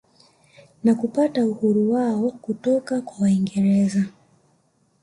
[0.83, 4.03] Na kupata uhuru wao kutoka kwa waingereza